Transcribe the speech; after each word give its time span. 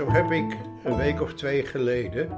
Zo 0.00 0.10
heb 0.10 0.30
ik 0.30 0.56
een 0.84 0.96
week 0.96 1.20
of 1.20 1.34
twee 1.34 1.66
geleden 1.66 2.28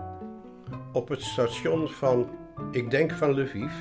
op 0.92 1.08
het 1.08 1.22
station 1.22 1.88
van, 1.88 2.30
ik 2.70 2.90
denk 2.90 3.12
van 3.12 3.40
Lviv, 3.40 3.72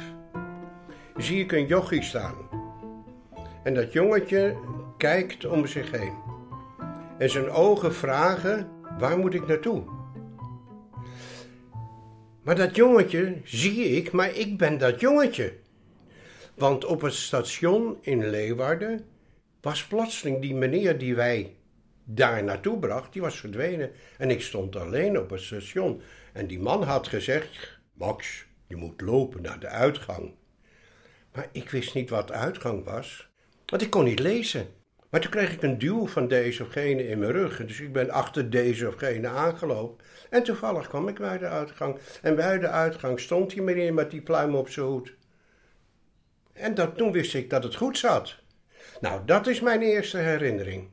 zie 1.18 1.44
ik 1.44 1.52
een 1.52 1.66
jochie 1.66 2.04
staan. 2.04 2.36
En 3.64 3.74
dat 3.74 3.94
jongetje 3.94 4.58
kijkt 4.98 5.46
om 5.46 5.68
zich 5.68 5.92
heen. 5.92 6.14
En 7.18 7.30
zijn 7.30 7.50
ogen 7.50 7.94
vragen, 7.94 8.70
waar 9.00 9.18
moet 9.18 9.34
ik 9.34 9.48
naartoe? 9.48 9.84
Maar 12.44 12.56
dat 12.56 12.76
jongetje 12.76 13.38
zie 13.44 13.90
ik, 13.90 14.12
maar 14.12 14.36
ik 14.36 14.58
ben 14.58 14.78
dat 14.78 15.00
jongetje. 15.00 15.54
Want 16.56 16.86
op 16.86 17.02
het 17.02 17.14
station 17.14 17.98
in 18.02 18.30
Leeuwarden 18.30 19.06
was 19.62 19.88
plotseling 19.88 20.42
die 20.42 20.56
meneer 20.56 20.98
die 20.98 21.16
wij 21.16 21.56
daar 22.16 22.44
naartoe 22.44 22.80
bracht, 22.80 23.14
die 23.14 23.22
was 23.22 23.40
verdwenen. 23.40 23.92
En 24.18 24.30
ik 24.30 24.42
stond 24.42 24.76
alleen 24.76 25.20
op 25.20 25.30
het 25.30 25.42
station. 25.42 26.02
En 26.34 26.48
die 26.48 26.60
man 26.60 26.84
had 26.84 27.08
gezegd: 27.08 27.80
Max, 27.94 28.46
je 28.68 28.76
moet 28.76 29.02
lopen 29.02 29.42
naar 29.42 29.60
de 29.60 29.68
uitgang. 29.68 30.34
Maar 31.34 31.48
ik 31.52 31.70
wist 31.70 31.94
niet 31.94 32.10
wat 32.10 32.28
de 32.28 32.34
uitgang 32.34 32.84
was, 32.84 33.30
want 33.66 33.82
ik 33.82 33.90
kon 33.90 34.04
niet 34.04 34.20
lezen. 34.20 34.68
Maar 35.10 35.22
toen 35.22 35.32
kreeg 35.32 35.54
ik 35.54 35.62
een 35.62 35.78
duw 35.78 36.08
van 36.08 36.28
deze 36.28 36.64
of 36.64 36.70
gene 36.70 37.08
in 37.08 37.20
mijn 37.20 37.32
rug. 37.32 37.66
Dus 37.66 37.80
ik 37.80 37.94
ben 37.94 38.10
achter 38.10 38.50
deze 38.50 38.88
of 38.88 38.96
gene 38.96 39.28
aangelopen. 39.28 40.06
En 40.30 40.44
toevallig 40.44 40.88
kwam 40.88 41.08
ik 41.08 41.20
bij 41.20 41.38
de 41.38 41.48
uitgang. 41.48 41.98
En 42.22 42.36
bij 42.36 42.60
de 42.60 42.68
uitgang 42.68 43.20
stond 43.20 43.50
die 43.50 43.62
meneer 43.62 43.94
met 43.94 44.12
die 44.12 44.22
pluim 44.22 44.56
op 44.56 44.70
zijn 44.70 44.86
hoed. 44.86 45.14
En 46.54 46.74
dat, 46.74 46.98
toen 46.98 47.12
wist 47.12 47.34
ik 47.34 47.50
dat 47.50 47.64
het 47.64 47.76
goed 47.76 47.98
zat. 47.98 48.36
Nou, 49.02 49.22
dat 49.26 49.48
is 49.48 49.60
mijn 49.60 49.82
eerste 49.82 50.18
herinnering. 50.18 50.90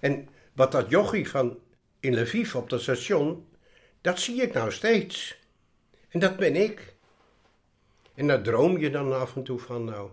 En 0.00 0.28
wat 0.52 0.72
dat 0.72 0.90
jochie 0.90 1.28
van 1.28 1.58
in 2.00 2.20
Lviv 2.20 2.54
op 2.54 2.70
dat 2.70 2.80
station, 2.80 3.46
dat 4.00 4.18
zie 4.18 4.42
ik 4.42 4.54
nou 4.54 4.72
steeds. 4.72 5.38
En 6.08 6.20
dat 6.20 6.36
ben 6.36 6.56
ik. 6.56 6.94
En 8.14 8.26
daar 8.26 8.42
droom 8.42 8.78
je 8.78 8.90
dan 8.90 9.20
af 9.20 9.36
en 9.36 9.42
toe 9.42 9.58
van 9.58 9.84
nou. 9.84 10.10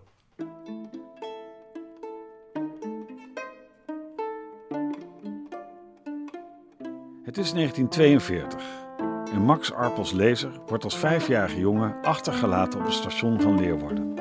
Het 7.22 7.38
is 7.38 7.52
1942 7.52 8.84
en 9.32 9.42
Max 9.42 9.72
Arpels 9.72 10.12
Lezer 10.12 10.50
wordt 10.66 10.84
als 10.84 10.96
vijfjarige 10.96 11.58
jongen 11.58 12.02
achtergelaten 12.02 12.78
op 12.78 12.84
het 12.84 12.94
station 12.94 13.40
van 13.40 13.58
Leeuwarden. 13.58 14.14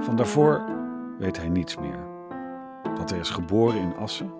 Van 0.00 0.16
daarvoor 0.16 0.64
weet 1.18 1.36
hij 1.36 1.48
niets 1.48 1.76
meer. 1.76 1.98
Dat 2.96 3.10
hij 3.10 3.18
is 3.18 3.30
geboren 3.30 3.80
in 3.80 3.96
Assen, 3.96 4.32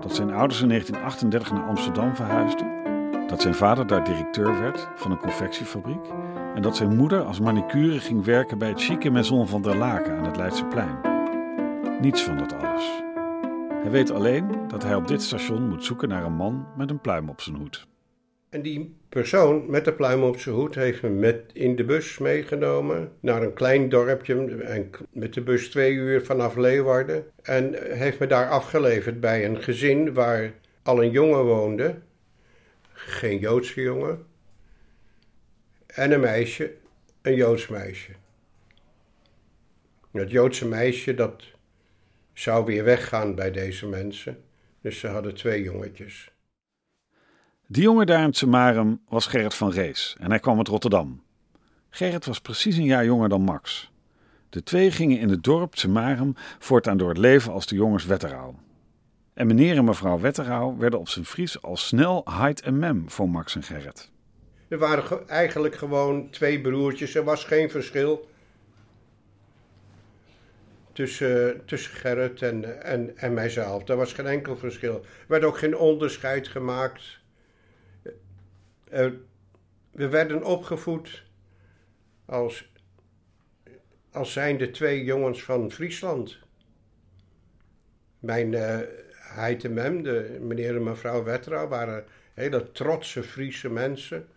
dat 0.00 0.14
zijn 0.14 0.32
ouders 0.32 0.60
in 0.60 0.68
1938 0.68 1.52
naar 1.52 1.68
Amsterdam 1.68 2.16
verhuisden, 2.16 2.82
dat 3.26 3.42
zijn 3.42 3.54
vader 3.54 3.86
daar 3.86 4.04
directeur 4.04 4.60
werd 4.60 4.88
van 4.94 5.10
een 5.10 5.18
confectiefabriek 5.18 6.04
en 6.54 6.62
dat 6.62 6.76
zijn 6.76 6.96
moeder 6.96 7.22
als 7.24 7.40
manicure 7.40 8.00
ging 8.00 8.24
werken 8.24 8.58
bij 8.58 8.68
het 8.68 8.82
chique 8.82 9.10
Maison 9.10 9.48
van 9.48 9.62
der 9.62 9.76
Laken 9.76 10.16
aan 10.16 10.24
het 10.24 10.36
Leidseplein. 10.36 10.98
Niets 12.00 12.22
van 12.22 12.38
dat 12.38 12.54
alles. 12.54 13.02
Hij 13.82 13.90
weet 13.90 14.10
alleen 14.10 14.68
dat 14.68 14.82
hij 14.82 14.94
op 14.94 15.08
dit 15.08 15.22
station 15.22 15.68
moet 15.68 15.84
zoeken 15.84 16.08
naar 16.08 16.24
een 16.24 16.36
man 16.36 16.66
met 16.76 16.90
een 16.90 17.00
pluim 17.00 17.28
op 17.28 17.40
zijn 17.40 17.56
hoed. 17.56 17.86
En 18.52 18.62
die 18.62 18.96
persoon 19.08 19.70
met 19.70 19.84
de 19.84 19.92
pluim 19.92 20.22
op 20.22 20.38
zijn 20.38 20.54
hoed 20.54 20.74
heeft 20.74 21.02
me 21.02 21.08
met 21.08 21.50
in 21.52 21.76
de 21.76 21.84
bus 21.84 22.18
meegenomen 22.18 23.12
naar 23.20 23.42
een 23.42 23.52
klein 23.52 23.88
dorpje. 23.88 24.62
En 24.62 24.90
met 25.10 25.34
de 25.34 25.40
bus 25.40 25.70
twee 25.70 25.92
uur 25.92 26.24
vanaf 26.24 26.56
Leeuwarden. 26.56 27.24
En 27.42 27.94
heeft 27.96 28.18
me 28.18 28.26
daar 28.26 28.48
afgeleverd 28.48 29.20
bij 29.20 29.44
een 29.44 29.62
gezin 29.62 30.14
waar 30.14 30.52
al 30.82 31.02
een 31.02 31.10
jongen 31.10 31.44
woonde. 31.44 31.98
Geen 32.92 33.38
Joodse 33.38 33.80
jongen. 33.80 34.26
En 35.86 36.12
een 36.12 36.20
meisje, 36.20 36.74
een 37.22 37.34
Joods 37.34 37.68
meisje. 37.68 38.10
Het 40.10 40.30
Joodse 40.30 40.68
meisje 40.68 41.14
dat 41.14 41.42
zou 42.32 42.64
weer 42.64 42.84
weggaan 42.84 43.34
bij 43.34 43.50
deze 43.50 43.86
mensen. 43.86 44.44
Dus 44.80 44.98
ze 44.98 45.06
hadden 45.06 45.34
twee 45.34 45.62
jongetjes. 45.62 46.31
Die 47.72 47.82
jongen 47.82 48.06
daar 48.06 48.18
in 48.18 48.24
het 48.24 48.36
Semarum 48.36 49.00
was 49.08 49.26
Gerrit 49.26 49.54
van 49.54 49.70
Rees 49.70 50.16
en 50.20 50.30
hij 50.30 50.38
kwam 50.38 50.58
uit 50.58 50.68
Rotterdam. 50.68 51.22
Gerrit 51.90 52.26
was 52.26 52.40
precies 52.40 52.76
een 52.76 52.84
jaar 52.84 53.04
jonger 53.04 53.28
dan 53.28 53.40
Max. 53.40 53.92
De 54.48 54.62
twee 54.62 54.90
gingen 54.90 55.18
in 55.18 55.28
het 55.28 55.44
dorp 55.44 55.76
Semarum 55.76 56.34
voortaan 56.58 56.96
door 56.96 57.08
het 57.08 57.18
leven 57.18 57.52
als 57.52 57.66
de 57.66 57.74
jongens 57.74 58.06
Wetterau. 58.06 58.54
En 59.34 59.46
meneer 59.46 59.76
en 59.76 59.84
mevrouw 59.84 60.20
Wetterau 60.20 60.78
werden 60.78 60.98
op 60.98 61.08
zijn 61.08 61.24
Fries 61.24 61.62
al 61.62 61.76
snel 61.76 62.22
Heid 62.30 62.60
en 62.60 62.78
Mem 62.78 63.10
voor 63.10 63.28
Max 63.28 63.54
en 63.54 63.62
Gerrit. 63.62 64.10
Er 64.68 64.78
waren 64.78 65.28
eigenlijk 65.28 65.74
gewoon 65.74 66.30
twee 66.30 66.60
broertjes, 66.60 67.14
er 67.14 67.24
was 67.24 67.44
geen 67.44 67.70
verschil 67.70 68.28
tussen, 70.92 71.62
tussen 71.66 71.92
Gerrit 71.92 72.42
en, 72.42 72.82
en, 72.82 73.16
en 73.16 73.34
mijzelf. 73.34 73.88
Er 73.88 73.96
was 73.96 74.12
geen 74.12 74.26
enkel 74.26 74.56
verschil. 74.56 74.94
Er 74.94 75.24
werd 75.28 75.44
ook 75.44 75.58
geen 75.58 75.76
onderscheid 75.76 76.48
gemaakt. 76.48 77.20
Uh, 78.92 79.10
we 79.90 80.08
werden 80.08 80.44
opgevoed 80.44 81.24
als, 82.24 82.72
als 84.12 84.32
zijnde 84.32 84.70
twee 84.70 85.04
jongens 85.04 85.42
van 85.42 85.70
Friesland. 85.70 86.38
Mijn 88.18 88.52
uh, 88.52 88.78
Heitemem, 89.10 90.02
de 90.02 90.38
meneer 90.40 90.76
en 90.76 90.82
mevrouw 90.82 91.22
Wettra, 91.22 91.68
waren 91.68 92.04
hele 92.34 92.72
trotse 92.72 93.22
Friese 93.22 93.70
mensen. 93.70 94.28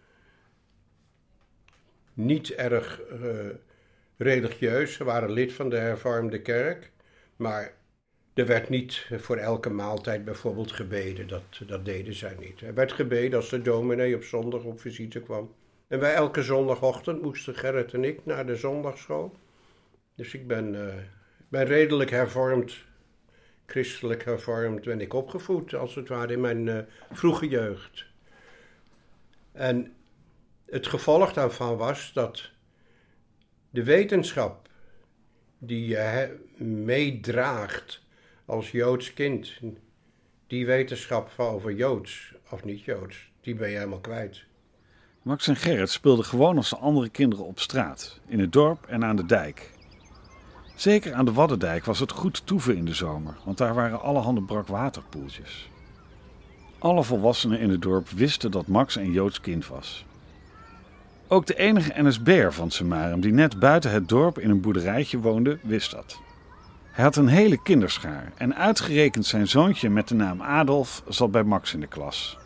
Niet 2.14 2.52
erg 2.52 3.02
uh, 3.12 3.50
religieus. 4.18 4.94
Ze 4.94 5.04
waren 5.04 5.32
lid 5.32 5.54
van 5.54 5.70
de 5.70 5.78
hervormde 5.78 6.42
kerk. 6.42 6.92
Maar 7.36 7.74
er 8.35 8.46
werd 8.46 8.69
niet 8.69 9.07
voor 9.12 9.38
elke 9.38 9.69
maaltijd 9.69 10.25
bijvoorbeeld 10.25 10.72
gebeden. 10.72 11.28
Dat, 11.28 11.44
dat 11.68 11.85
deden 11.85 12.13
zij 12.13 12.35
niet. 12.40 12.62
Er 12.62 12.73
werd 12.73 12.91
gebeden 12.91 13.40
als 13.40 13.50
de 13.50 13.62
dominee 13.62 14.16
op 14.16 14.23
zondag 14.23 14.63
op 14.63 14.79
visite 14.79 15.22
kwam. 15.22 15.53
En 15.88 16.00
bij 16.00 16.13
elke 16.13 16.44
zondagochtend 16.44 17.22
moesten 17.22 17.56
Gerrit 17.56 17.94
en 17.94 18.03
ik 18.03 18.25
naar 18.25 18.45
de 18.45 18.56
zondagschool. 18.56 19.35
Dus 20.16 20.34
ik 20.34 20.47
ben, 20.47 20.74
uh, 20.74 20.94
ben 21.50 21.66
redelijk 21.66 22.09
hervormd, 22.09 22.75
christelijk 23.66 24.25
hervormd 24.25 24.84
ben 24.84 25.01
ik 25.01 25.13
opgevoed, 25.13 25.74
als 25.74 25.95
het 25.95 26.07
ware, 26.07 26.34
in 26.34 26.41
mijn 26.41 26.68
uh, 26.68 26.79
vroege 27.12 27.47
jeugd. 27.47 28.06
En 29.51 29.94
het 30.66 30.88
gevolg 30.88 31.34
daarvan 31.34 31.78
was 31.78 32.13
dat 32.13 32.50
de 33.69 33.84
wetenschap 33.84 34.69
die 35.57 35.88
je 35.88 36.38
meedraagt 36.57 38.05
als 38.45 38.72
Joods 38.72 39.13
kind, 39.13 39.59
die 40.47 40.66
wetenschap 40.66 41.29
van 41.29 41.47
over 41.47 41.73
Joods 41.73 42.33
of 42.50 42.63
niet 42.63 42.81
Joods, 42.81 43.31
die 43.41 43.56
ben 43.56 43.69
je 43.69 43.75
helemaal 43.75 44.00
kwijt. 44.00 44.44
Max 45.22 45.47
en 45.47 45.56
Gerrit 45.56 45.89
speelden 45.89 46.25
gewoon 46.25 46.57
als 46.57 46.69
de 46.69 46.78
andere 46.78 47.09
kinderen 47.09 47.45
op 47.45 47.59
straat, 47.59 48.19
in 48.28 48.39
het 48.39 48.51
dorp 48.51 48.85
en 48.85 49.03
aan 49.03 49.16
de 49.16 49.25
dijk. 49.25 49.72
Zeker 50.75 51.13
aan 51.13 51.25
de 51.25 51.33
Waddendijk 51.33 51.85
was 51.85 52.00
het 52.00 52.11
goed 52.11 52.45
toeven 52.45 52.78
in 52.78 52.85
de 52.85 52.94
zomer, 52.94 53.38
want 53.45 53.57
daar 53.57 53.73
waren 53.73 54.01
allerhande 54.01 54.41
brakwaterpoeltjes. 54.41 55.69
Alle 56.80 57.03
volwassenen 57.03 57.59
in 57.59 57.69
het 57.69 57.81
dorp 57.81 58.09
wisten 58.09 58.51
dat 58.51 58.68
Max 58.68 58.95
een 58.95 59.12
Joods 59.12 59.41
kind 59.41 59.68
was. 59.68 60.06
Ook 61.27 61.45
de 61.45 61.56
enige 61.56 62.03
NSB'er 62.03 62.53
van 62.53 62.71
Semarum 62.71 63.21
die 63.21 63.33
net 63.33 63.59
buiten 63.59 63.91
het 63.91 64.09
dorp 64.09 64.39
in 64.39 64.50
een 64.50 64.62
boerderijtje 64.62 65.19
woonde, 65.19 65.57
wist 65.62 65.91
dat. 65.91 66.19
Hij 66.95 67.03
had 67.03 67.15
een 67.15 67.27
hele 67.27 67.62
kinderschaar 67.62 68.31
en 68.38 68.56
uitgerekend 68.56 69.25
zijn 69.25 69.47
zoontje 69.47 69.89
met 69.89 70.07
de 70.07 70.15
naam 70.15 70.42
Adolf 70.42 71.03
zat 71.07 71.31
bij 71.31 71.44
Max 71.44 71.74
in 71.74 71.80
de 71.80 71.88
klas. 71.88 72.38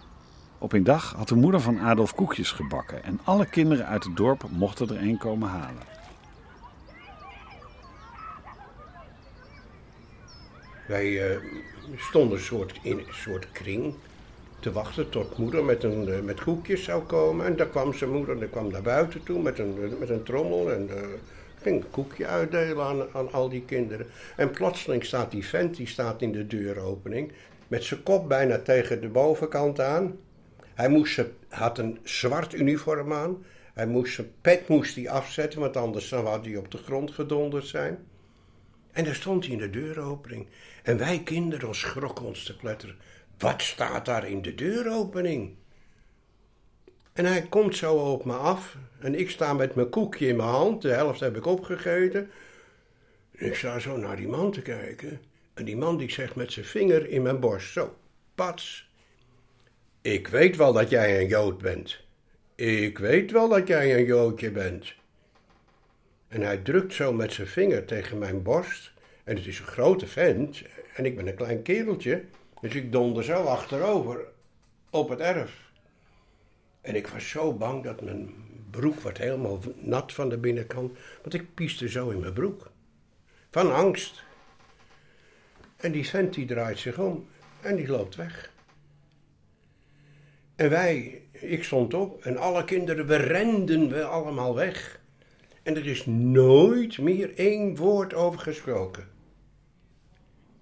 Op 0.57 0.73
een 0.73 0.83
dag 0.83 1.13
had 1.13 1.27
de 1.27 1.35
moeder 1.35 1.61
van 1.61 1.79
Adolf 1.79 2.15
koekjes 2.15 2.51
gebakken 2.51 3.03
en 3.03 3.19
alle 3.23 3.45
kinderen 3.45 3.85
uit 3.85 4.03
het 4.03 4.15
dorp 4.15 4.43
mochten 4.51 4.89
er 4.89 5.01
een 5.01 5.17
komen 5.17 5.49
halen. 5.49 5.83
Wij 10.87 11.31
uh, 11.31 11.37
stonden 11.95 12.39
soort 12.39 12.79
in 12.81 12.97
een 12.97 13.13
soort 13.13 13.51
kring 13.51 13.93
te 14.59 14.71
wachten 14.71 15.09
tot 15.09 15.37
moeder 15.37 15.63
met, 15.63 15.83
een, 15.83 16.07
uh, 16.07 16.19
met 16.19 16.43
koekjes 16.43 16.83
zou 16.83 17.03
komen. 17.03 17.45
En 17.45 17.55
daar 17.55 17.67
kwam 17.67 17.93
zijn 17.93 18.11
moeder 18.11 18.41
en 18.41 18.49
kwam 18.49 18.71
naar 18.71 18.81
buiten 18.81 19.23
toe 19.23 19.41
met 19.41 19.59
een, 19.59 19.95
met 19.99 20.09
een 20.09 20.23
trommel 20.23 20.71
en 20.71 20.89
uh, 20.89 20.95
ging 21.61 21.83
een 21.83 21.89
koekje 21.89 22.25
uitdelen 22.25 23.07
aan, 23.13 23.31
al 23.31 23.49
die 23.49 23.65
kinderen. 23.65 24.07
En 24.35 24.51
plotseling 24.51 25.05
staat 25.05 25.31
die 25.31 25.45
vent, 25.45 25.75
die 25.75 25.87
staat 25.87 26.21
in 26.21 26.31
de 26.31 26.47
deuropening, 26.47 27.31
met 27.67 27.83
zijn 27.83 28.03
kop 28.03 28.27
bijna 28.27 28.59
tegen 28.59 29.01
de 29.01 29.07
bovenkant 29.07 29.79
aan. 29.79 30.17
Hij 30.73 30.89
moest, 30.89 31.23
had 31.49 31.77
een 31.77 31.99
zwart 32.03 32.53
uniform 32.53 33.13
aan. 33.13 33.45
Hij 33.73 33.87
moest 33.87 34.13
zijn 34.13 34.31
pet 34.41 34.67
moest 34.67 34.95
hij 34.95 35.09
afzetten, 35.09 35.59
want 35.59 35.77
anders 35.77 36.07
zou 36.07 36.41
hij 36.41 36.55
op 36.55 36.71
de 36.71 36.77
grond 36.77 37.11
gedonderd 37.11 37.65
zijn. 37.65 37.97
En 38.91 39.03
daar 39.03 39.15
stond 39.15 39.43
hij 39.43 39.53
in 39.53 39.59
de 39.59 39.69
deuropening. 39.69 40.47
En 40.83 40.97
wij 40.97 41.21
kinderen 41.23 41.75
schrokken 41.75 42.25
ons 42.25 42.43
te 42.43 42.55
pletteren. 42.55 42.95
wat 43.37 43.61
staat 43.61 44.05
daar 44.05 44.27
in 44.27 44.41
de 44.41 44.55
deuropening? 44.55 45.55
En 47.19 47.25
hij 47.25 47.41
komt 47.41 47.75
zo 47.75 47.95
op 47.95 48.25
me 48.25 48.33
af 48.33 48.75
en 48.99 49.19
ik 49.19 49.29
sta 49.29 49.53
met 49.53 49.75
mijn 49.75 49.89
koekje 49.89 50.27
in 50.27 50.35
mijn 50.35 50.49
hand, 50.49 50.81
de 50.81 50.89
helft 50.89 51.19
heb 51.19 51.37
ik 51.37 51.45
opgegeten. 51.45 52.31
En 53.35 53.45
ik 53.45 53.55
sta 53.55 53.79
zo 53.79 53.97
naar 53.97 54.15
die 54.15 54.27
man 54.27 54.51
te 54.51 54.61
kijken 54.61 55.21
en 55.53 55.65
die 55.65 55.77
man 55.77 55.97
die 55.97 56.11
zegt 56.11 56.35
met 56.35 56.51
zijn 56.51 56.65
vinger 56.65 57.09
in 57.09 57.21
mijn 57.21 57.39
borst, 57.39 57.71
zo, 57.71 57.97
pats. 58.35 58.89
Ik 60.01 60.27
weet 60.27 60.55
wel 60.55 60.73
dat 60.73 60.89
jij 60.89 61.19
een 61.19 61.27
Jood 61.27 61.57
bent. 61.57 61.99
Ik 62.55 62.97
weet 62.97 63.31
wel 63.31 63.49
dat 63.49 63.67
jij 63.67 63.95
een 63.95 64.05
Joodje 64.05 64.51
bent. 64.51 64.93
En 66.27 66.41
hij 66.41 66.57
drukt 66.57 66.93
zo 66.93 67.13
met 67.13 67.33
zijn 67.33 67.47
vinger 67.47 67.85
tegen 67.85 68.17
mijn 68.17 68.43
borst. 68.43 68.91
En 69.23 69.35
het 69.35 69.45
is 69.45 69.59
een 69.59 69.65
grote 69.65 70.07
vent. 70.07 70.61
En 70.95 71.05
ik 71.05 71.15
ben 71.15 71.27
een 71.27 71.35
klein 71.35 71.61
kereltje. 71.61 72.23
Dus 72.61 72.75
ik 72.75 72.91
donder 72.91 73.23
zo 73.23 73.43
achterover 73.43 74.19
op 74.89 75.09
het 75.09 75.19
erf. 75.19 75.68
En 76.89 76.95
ik 76.95 77.07
was 77.07 77.29
zo 77.29 77.53
bang 77.53 77.83
dat 77.83 78.01
mijn 78.01 78.33
broek 78.69 78.99
wordt 78.99 79.17
helemaal 79.17 79.59
nat 79.75 80.13
van 80.13 80.29
de 80.29 80.37
binnenkant. 80.37 80.97
Want 81.21 81.33
ik 81.33 81.53
pieste 81.53 81.89
zo 81.89 82.09
in 82.09 82.19
mijn 82.19 82.33
broek. 82.33 82.71
Van 83.51 83.73
angst. 83.73 84.23
En 85.75 85.91
die 85.91 86.07
vent 86.07 86.33
die 86.33 86.45
draait 86.45 86.79
zich 86.79 86.99
om 86.99 87.27
en 87.61 87.75
die 87.75 87.87
loopt 87.87 88.15
weg. 88.15 88.51
En 90.55 90.69
wij, 90.69 91.21
ik 91.31 91.63
stond 91.63 91.93
op 91.93 92.23
en 92.23 92.37
alle 92.37 92.63
kinderen, 92.63 93.05
we 93.05 93.15
renden 93.15 93.89
we 93.89 94.03
allemaal 94.03 94.55
weg. 94.55 95.01
En 95.63 95.75
er 95.75 95.87
is 95.87 96.05
nooit 96.05 96.97
meer 96.97 97.35
één 97.35 97.75
woord 97.75 98.13
over 98.13 98.39
gesproken. 98.39 99.07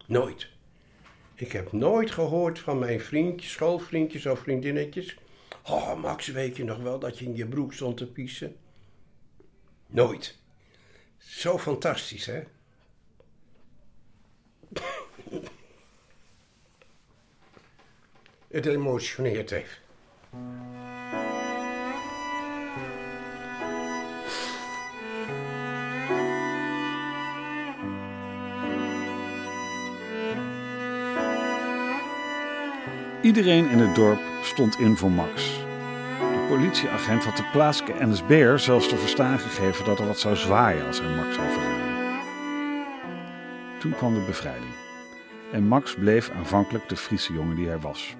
Nooit. 0.05 0.47
Ik 1.35 1.51
heb 1.51 1.71
nooit 1.71 2.11
gehoord 2.11 2.59
van 2.59 2.79
mijn 2.79 2.99
vriendjes, 2.99 3.51
schoolvriendjes 3.51 4.25
of 4.25 4.39
vriendinnetjes. 4.39 5.17
Oh, 5.69 5.95
Max, 5.95 6.27
weet 6.27 6.57
je 6.57 6.63
nog 6.63 6.77
wel 6.77 6.99
dat 6.99 7.19
je 7.19 7.25
in 7.25 7.35
je 7.35 7.47
broek 7.47 7.73
stond 7.73 7.97
te 7.97 8.11
piezen? 8.11 8.55
Nooit. 9.87 10.37
Zo 11.17 11.57
fantastisch, 11.57 12.25
hè? 12.25 12.43
Het 18.47 18.65
emotioneert 18.65 19.51
even. 19.51 19.77
Iedereen 33.27 33.69
in 33.69 33.79
het 33.79 33.95
dorp 33.95 34.19
stond 34.41 34.79
in 34.79 34.97
voor 34.97 35.11
Max. 35.11 35.57
De 36.19 36.45
politieagent 36.49 37.23
had 37.23 37.37
de 37.37 37.49
plaatselijke 37.51 38.05
NSB'er 38.05 38.59
zelfs 38.59 38.87
te 38.87 38.97
verstaan 38.97 39.39
gegeven 39.39 39.85
dat 39.85 39.99
er 39.99 40.07
wat 40.07 40.19
zou 40.19 40.35
zwaaien 40.35 40.85
als 40.85 41.01
hij 41.01 41.15
Max 41.15 41.35
zou. 41.35 41.47
Toen 43.79 43.91
kwam 43.91 44.13
de 44.13 44.25
bevrijding. 44.25 44.71
En 45.51 45.67
Max 45.67 45.95
bleef 45.95 46.29
aanvankelijk 46.29 46.89
de 46.89 46.95
Friese 46.95 47.33
jongen 47.33 47.55
die 47.55 47.67
hij 47.67 47.79
was. 47.79 48.15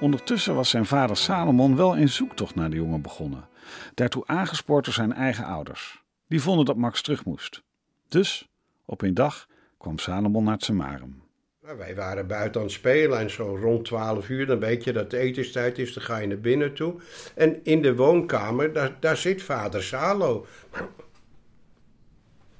Ondertussen 0.00 0.54
was 0.54 0.70
zijn 0.70 0.86
vader 0.86 1.16
Salomon 1.16 1.76
wel 1.76 1.96
een 1.96 2.08
zoektocht 2.08 2.54
naar 2.54 2.70
de 2.70 2.76
jongen 2.76 3.02
begonnen, 3.02 3.48
daartoe 3.94 4.26
aangespoord 4.26 4.84
door 4.84 4.94
zijn 4.94 5.12
eigen 5.12 5.44
ouders. 5.44 6.02
Die 6.28 6.42
vonden 6.42 6.64
dat 6.64 6.76
Max 6.76 7.02
terug 7.02 7.24
moest. 7.24 7.62
Dus, 8.08 8.48
op 8.84 9.02
een 9.02 9.14
dag, 9.14 9.46
kwam 9.78 9.98
Salomon 9.98 10.44
naar 10.44 10.54
het 10.54 10.64
Samarum. 10.64 11.23
Nou, 11.64 11.78
wij 11.78 11.94
waren 11.94 12.26
buiten 12.26 12.60
aan 12.60 12.66
het 12.66 12.76
spelen 12.76 13.18
en 13.18 13.30
zo 13.30 13.56
rond 13.56 13.84
12 13.84 14.28
uur, 14.28 14.46
dan 14.46 14.58
weet 14.58 14.84
je 14.84 14.92
dat 14.92 15.02
het 15.02 15.12
etenstijd 15.12 15.78
is, 15.78 15.92
dan 15.92 16.02
ga 16.02 16.18
je 16.18 16.26
naar 16.26 16.40
binnen 16.40 16.74
toe. 16.74 17.00
En 17.34 17.60
in 17.62 17.82
de 17.82 17.94
woonkamer, 17.94 18.72
daar, 18.72 18.96
daar 19.00 19.16
zit 19.16 19.42
vader 19.42 19.82
Salo. 19.82 20.46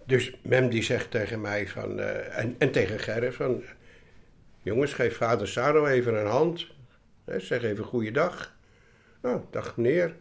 Dus 0.06 0.36
Mem 0.42 0.68
die 0.68 0.82
zegt 0.82 1.10
tegen 1.10 1.40
mij 1.40 1.68
van, 1.68 1.98
uh, 1.98 2.38
en, 2.38 2.54
en 2.58 2.70
tegen 2.70 2.98
Gerrit 2.98 3.34
van, 3.34 3.62
jongens 4.62 4.92
geef 4.92 5.16
vader 5.16 5.48
Salo 5.48 5.86
even 5.86 6.14
een 6.14 6.26
hand. 6.26 6.66
zeg 7.26 7.62
even 7.62 7.84
goeiedag. 7.84 8.56
Nou, 9.22 9.40
dag 9.50 9.76
meneer. 9.76 10.16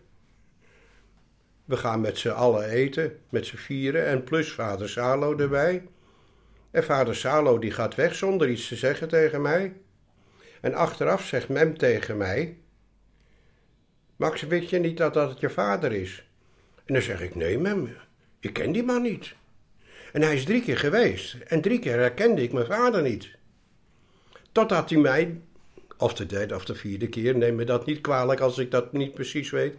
We 1.66 1.78
gaan 1.78 2.02
met 2.02 2.18
z'n 2.18 2.30
allen 2.30 2.70
eten, 2.70 3.20
met 3.30 3.46
z'n 3.46 3.56
vieren 3.56 4.06
en 4.06 4.24
plus 4.24 4.52
vader 4.52 4.90
Salo 4.90 5.38
erbij. 5.38 5.84
En 6.74 6.84
vader 6.84 7.16
Salo 7.16 7.60
die 7.60 7.72
gaat 7.72 7.96
weg 7.96 8.16
zonder 8.16 8.50
iets 8.50 8.68
te 8.68 8.76
zeggen 8.76 9.08
tegen 9.08 9.42
mij. 9.42 9.74
En 10.62 10.74
achteraf 10.74 11.26
zegt 11.26 11.50
Mem 11.50 11.78
tegen 11.78 12.18
mij: 12.18 12.58
Max, 14.16 14.42
weet 14.42 14.70
je 14.70 14.80
niet 14.80 14.98
dat 14.98 15.14
dat 15.14 15.40
je 15.40 15.50
vader 15.50 15.92
is? 15.92 16.28
En 16.86 16.94
dan 16.94 17.04
zeg 17.04 17.22
ik: 17.22 17.36
Nee, 17.36 17.60
Mem, 17.60 17.96
ik 18.40 18.54
ken 18.54 18.72
die 18.72 18.84
man 18.84 19.02
niet. 19.02 19.36
En 20.14 20.22
hij 20.22 20.36
is 20.36 20.44
drie 20.44 20.62
keer 20.62 20.78
geweest 20.78 21.34
en 21.34 21.62
drie 21.62 21.80
keer 21.80 21.98
herkende 21.98 22.42
ik 22.42 22.54
mijn 22.54 22.66
vader 22.66 23.02
niet. 23.02 23.32
Totdat 24.52 24.90
hij 24.90 25.00
mij, 25.00 25.42
of 25.98 26.14
de 26.14 26.26
derde 26.26 26.56
of 26.56 26.66
de 26.66 26.76
vierde 26.76 27.08
keer, 27.08 27.38
neem 27.38 27.56
me 27.56 27.64
dat 27.64 27.86
niet 27.86 28.02
kwalijk 28.02 28.40
als 28.40 28.58
ik 28.58 28.72
dat 28.72 28.94
niet 28.94 29.14
precies 29.14 29.50
weet, 29.50 29.76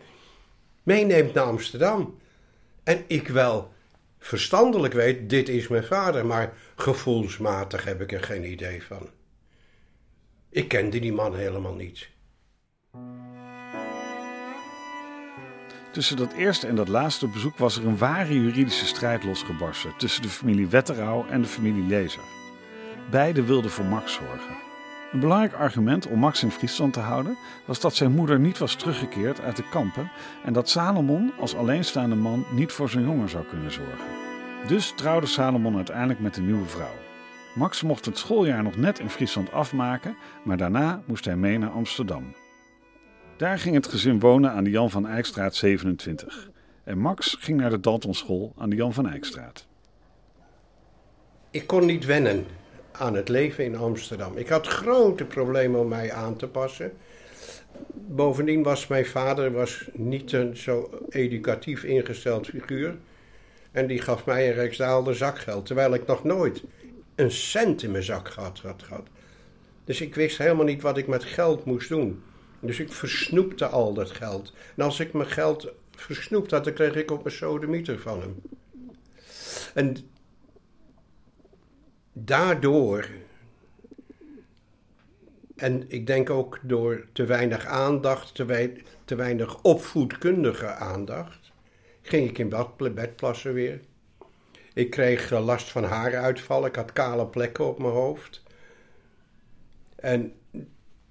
meeneemt 0.83 1.35
naar 1.35 1.45
Amsterdam. 1.45 2.19
En 2.83 3.05
ik 3.07 3.29
wel 3.29 3.74
verstandelijk 4.25 4.95
weet, 4.95 5.31
dit 5.31 5.49
is 5.49 5.69
mijn 5.69 5.85
vader, 5.85 6.27
maar 6.27 6.53
gevoelsmatig 6.77 7.85
heb 7.85 8.01
ik 8.01 8.13
er 8.13 8.23
geen 8.23 8.51
idee 8.51 8.83
van. 8.83 9.11
Ik 10.51 10.69
kende 10.69 10.99
die 10.99 11.13
man 11.13 11.35
helemaal 11.35 11.75
niet. 11.75 12.09
Tussen 15.93 16.17
dat 16.17 16.33
eerste 16.33 16.67
en 16.67 16.77
dat 16.77 16.89
laatste 16.89 17.29
bezoek 17.29 17.57
was 17.57 17.77
er 17.77 17.87
een 17.87 17.99
ware 17.99 18.35
juridische 18.35 18.87
strijd 18.87 19.25
losgebarsten 19.25 19.97
tussen 19.97 20.23
de 20.23 20.29
familie 20.29 20.69
Wetterau 20.69 21.29
en 21.29 21.43
de 21.43 21.49
familie 21.49 21.87
Lezer. 21.87 22.25
Beiden 23.11 23.47
wilden 23.47 23.71
voor 23.71 23.85
Max 23.85 24.13
zorgen. 24.13 24.74
Een 25.15 25.21
belangrijk 25.21 25.53
argument 25.53 26.07
om 26.07 26.19
Max 26.19 26.43
in 26.43 26.51
Friesland 26.51 26.93
te 26.93 27.01
houden 27.01 27.37
was 27.65 27.81
dat 27.81 27.95
zijn 27.95 28.13
moeder 28.13 28.41
niet 28.41 28.59
was 28.59 28.75
teruggekeerd 28.75 29.41
uit 29.41 29.57
de 29.57 29.69
kampen 29.69 30.11
en 30.45 30.53
dat 30.53 30.69
Salomon 30.69 31.33
als 31.41 31.55
alleenstaande 31.55 32.15
man 32.15 32.45
niet 32.51 32.73
voor 32.73 32.89
zijn 32.89 33.05
jongen 33.05 33.29
zou 33.29 33.45
kunnen 33.45 33.73
zorgen. 33.73 34.07
Dus 34.67 34.93
trouwde 34.97 35.27
Salomon 35.27 35.77
uiteindelijk 35.77 36.21
met 36.21 36.37
een 36.37 36.47
nieuwe 36.47 36.67
vrouw. 36.67 36.95
Max 37.55 37.83
mocht 37.83 38.05
het 38.05 38.19
schooljaar 38.19 38.63
nog 38.63 38.77
net 38.77 38.99
in 38.99 39.11
Friesland 39.11 39.53
afmaken, 39.53 40.17
maar 40.45 40.57
daarna 40.57 41.03
moest 41.07 41.25
hij 41.25 41.37
mee 41.37 41.59
naar 41.59 41.71
Amsterdam. 41.71 42.35
Daar 43.37 43.59
ging 43.59 43.75
het 43.75 43.89
gezin 43.89 44.21
wonen 44.21 44.53
aan 44.53 44.65
de 44.65 44.71
Jan 44.71 44.91
van 44.91 45.07
Eyckstraat 45.07 45.55
27. 45.55 46.51
En 46.85 46.99
Max 46.99 47.37
ging 47.41 47.61
naar 47.61 47.71
de 47.71 47.81
Daltonschool 47.81 48.53
aan 48.59 48.71
de 48.71 48.77
Jan 48.77 48.93
van 48.93 49.09
Eyckstraat. 49.09 49.67
Ik 51.51 51.67
kon 51.67 51.87
niet 51.87 52.05
wennen 52.05 52.47
aan 52.99 53.15
het 53.15 53.29
leven 53.29 53.65
in 53.65 53.77
Amsterdam. 53.77 54.37
Ik 54.37 54.49
had 54.49 54.67
grote 54.67 55.25
problemen 55.25 55.81
om 55.81 55.89
mij 55.89 56.13
aan 56.13 56.37
te 56.37 56.49
passen. 56.49 56.93
Bovendien 57.93 58.63
was 58.63 58.87
mijn 58.87 59.07
vader 59.07 59.53
was 59.53 59.89
niet 59.93 60.33
een 60.33 60.57
zo 60.57 61.01
educatief 61.09 61.85
ingesteld 61.85 62.47
figuur. 62.47 62.97
En 63.73 63.87
die 63.87 64.01
gaf 64.01 64.27
mij 64.27 64.49
een 64.49 64.55
Rijksdaalder 64.55 65.17
zakgeld, 65.17 65.67
terwijl 65.67 65.95
ik 65.95 66.07
nog 66.07 66.25
nooit 66.25 66.63
een 67.15 67.31
cent 67.31 67.83
in 67.83 67.91
mijn 67.91 68.03
zak 68.03 68.29
had, 68.29 68.59
had 68.59 68.83
gehad. 68.83 69.07
Dus 69.85 70.01
ik 70.01 70.15
wist 70.15 70.39
helemaal 70.39 70.65
niet 70.65 70.83
wat 70.83 70.99
ik 70.99 71.07
met 71.07 71.25
geld 71.25 71.65
moest 71.65 71.89
doen. 71.89 72.23
Dus 72.61 72.81
ik 72.81 72.93
versnoepte 72.93 73.67
al 73.67 73.95
dat 73.95 74.11
geld. 74.11 74.53
En 74.77 74.85
als 74.85 75.01
ik 75.01 75.13
mijn 75.13 75.29
geld 75.29 75.73
versnoept 75.91 76.51
had, 76.51 76.65
dan 76.65 76.73
kreeg 76.73 76.95
ik 76.95 77.11
op 77.11 77.25
mijn 77.25 77.37
sodemieter 77.37 77.99
van 77.99 78.21
hem. 78.21 78.43
En 79.75 79.97
daardoor, 82.15 83.09
en 85.57 85.85
ik 85.89 86.07
denk 86.07 86.31
ook 86.31 86.59
door 86.63 87.07
te 87.13 87.25
weinig 87.25 87.67
aandacht, 87.67 88.35
te, 88.35 88.73
te 89.05 89.15
weinig 89.15 89.63
opvoedkundige 89.63 90.67
aandacht, 90.67 91.53
ging 92.03 92.29
ik 92.29 92.39
in 92.39 92.55
bed 92.95 93.17
plassen 93.17 93.53
weer. 93.53 93.81
Ik 94.75 94.91
kreeg 94.91 95.31
last 95.31 95.71
van 95.71 95.85
haaruitval, 95.85 96.67
ik 96.67 96.77
had 96.77 96.93
kale 96.93 97.27
plekken 97.27 97.65
op 97.65 97.79
mijn 97.79 97.93
hoofd. 97.93 98.43
En 99.97 100.33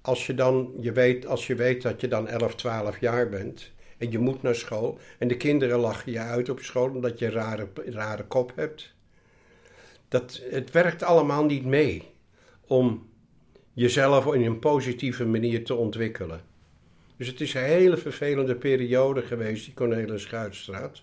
als 0.00 0.26
je 0.26 0.34
dan, 0.34 0.72
je 0.80 0.92
weet, 0.92 1.26
als 1.26 1.46
je 1.46 1.54
weet 1.54 1.82
dat 1.82 2.00
je 2.00 2.08
dan 2.08 2.28
11, 2.28 2.54
12 2.54 3.00
jaar 3.00 3.28
bent 3.28 3.72
en 3.98 4.10
je 4.10 4.18
moet 4.18 4.42
naar 4.42 4.54
school 4.54 4.98
en 5.18 5.28
de 5.28 5.36
kinderen 5.36 5.78
lachen 5.78 6.12
je 6.12 6.18
uit 6.18 6.48
op 6.48 6.60
school 6.60 6.88
omdat 6.88 7.18
je 7.18 7.26
een 7.26 7.32
rare, 7.32 7.68
rare 7.84 8.24
kop 8.24 8.52
hebt. 8.54 8.93
Dat, 10.14 10.40
het 10.50 10.70
werkt 10.70 11.02
allemaal 11.02 11.44
niet 11.44 11.64
mee 11.64 12.02
om 12.66 13.08
jezelf 13.72 14.34
in 14.34 14.44
een 14.44 14.58
positieve 14.58 15.26
manier 15.26 15.64
te 15.64 15.74
ontwikkelen. 15.74 16.40
Dus 17.16 17.26
het 17.26 17.40
is 17.40 17.54
een 17.54 17.62
hele 17.62 17.96
vervelende 17.96 18.54
periode 18.54 19.22
geweest, 19.22 19.64
die 19.64 19.74
Cornelis 19.74 20.22
Schuitstraat. 20.22 21.02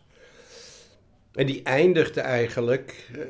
En 1.33 1.45
die 1.45 1.63
eindigde 1.63 2.21
eigenlijk 2.21 3.09
uh, 3.15 3.23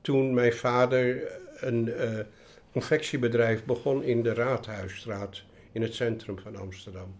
toen 0.00 0.34
mijn 0.34 0.52
vader 0.52 1.32
een, 1.60 1.86
uh, 1.88 2.18
confectiebedrijf 2.72 3.64
begon 3.64 4.02
in 4.02 4.22
de 4.22 4.34
Raadhuisstraat 4.34 5.42
in 5.72 5.82
het 5.82 5.94
centrum 5.94 6.38
van 6.38 6.56
Amsterdam. 6.56 7.16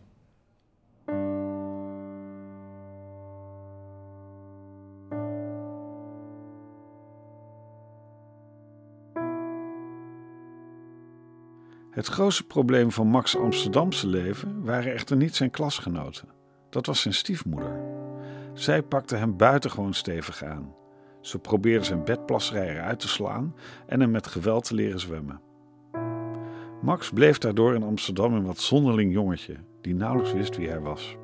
Het 11.99 12.07
grootste 12.07 12.45
probleem 12.45 12.91
van 12.91 13.07
Max' 13.07 13.37
Amsterdamse 13.37 14.07
leven 14.07 14.65
waren 14.65 14.93
echter 14.93 15.17
niet 15.17 15.37
zijn 15.37 15.51
klasgenoten. 15.51 16.29
Dat 16.71 16.87
was 16.87 17.01
zijn 17.01 17.15
stiefmoeder. 17.15 17.81
Zij 18.53 18.83
pakte 18.83 19.17
hem 19.17 19.37
buitengewoon 19.37 19.95
stevig 19.95 20.45
aan. 20.45 20.75
Ze 21.21 21.39
probeerde 21.39 21.85
zijn 21.85 22.05
bedplasserij 22.05 22.69
eruit 22.69 23.01
te 23.01 23.09
slaan 23.09 23.55
en 23.87 24.01
hem 24.01 24.11
met 24.11 24.27
geweld 24.27 24.65
te 24.65 24.75
leren 24.75 25.01
zwemmen. 25.01 25.41
Max 26.83 27.11
bleef 27.11 27.39
daardoor 27.39 27.75
in 27.75 27.83
Amsterdam 27.83 28.35
een 28.35 28.47
wat 28.47 28.59
zonderling 28.59 29.13
jongetje 29.13 29.57
die 29.81 29.95
nauwelijks 29.95 30.33
wist 30.33 30.57
wie 30.57 30.69
hij 30.69 30.81
was. 30.81 31.17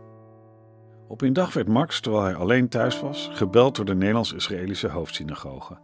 Op 1.09 1.21
een 1.21 1.33
dag 1.33 1.53
werd 1.53 1.69
Max, 1.69 2.01
terwijl 2.01 2.25
hij 2.25 2.35
alleen 2.35 2.69
thuis 2.69 3.01
was, 3.01 3.29
gebeld 3.33 3.77
door 3.77 3.85
de 3.85 3.95
Nederlands-Israëlische 3.95 4.89
hoofdsynagoge. 4.89 5.79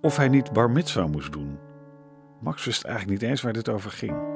Of 0.00 0.16
hij 0.16 0.28
niet 0.28 0.52
bar 0.52 0.70
mitzvah 0.70 1.10
moest 1.10 1.32
doen. 1.32 1.68
Max 2.40 2.64
wist 2.64 2.84
eigenlijk 2.84 3.20
niet 3.20 3.30
eens 3.30 3.42
waar 3.42 3.52
dit 3.52 3.68
over 3.68 3.90
ging. 3.90 4.30